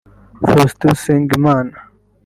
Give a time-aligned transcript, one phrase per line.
[0.45, 1.75] Faustin Usengimana